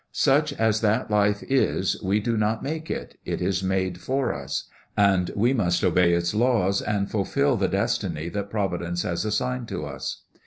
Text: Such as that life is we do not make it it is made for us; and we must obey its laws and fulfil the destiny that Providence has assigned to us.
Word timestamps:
Such 0.13 0.51
as 0.53 0.81
that 0.81 1.11
life 1.11 1.43
is 1.43 2.01
we 2.01 2.19
do 2.19 2.35
not 2.35 2.63
make 2.63 2.89
it 2.89 3.19
it 3.23 3.39
is 3.39 3.61
made 3.61 4.01
for 4.01 4.33
us; 4.33 4.67
and 4.97 5.29
we 5.35 5.53
must 5.53 5.83
obey 5.83 6.13
its 6.13 6.33
laws 6.33 6.81
and 6.81 7.07
fulfil 7.07 7.55
the 7.55 7.67
destiny 7.67 8.27
that 8.29 8.49
Providence 8.49 9.03
has 9.03 9.25
assigned 9.25 9.67
to 9.67 9.85
us. 9.85 10.23